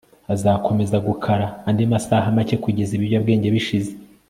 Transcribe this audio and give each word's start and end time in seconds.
azakomeza 0.33 0.97
gukara 1.07 1.47
andi 1.67 1.83
masaha 1.91 2.27
make 2.35 2.55
kugeza 2.63 2.91
ibiyobyabwenge 2.93 3.47
bishize 3.55 3.91